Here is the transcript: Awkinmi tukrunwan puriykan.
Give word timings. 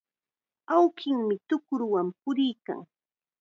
Awkinmi 0.75 1.35
tukrunwan 1.47 2.07
puriykan. 2.21 2.79